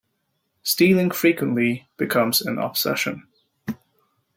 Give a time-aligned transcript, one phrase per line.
[0.63, 3.27] Stealing frequently becomes an obsession.